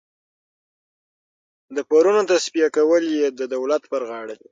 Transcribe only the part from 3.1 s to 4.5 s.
یې د دولت پر غاړه دي.